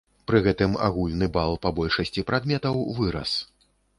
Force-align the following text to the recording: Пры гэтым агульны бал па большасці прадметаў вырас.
Пры 0.29 0.39
гэтым 0.45 0.71
агульны 0.87 1.27
бал 1.35 1.59
па 1.67 1.73
большасці 1.79 2.25
прадметаў 2.31 2.83
вырас. 3.01 3.37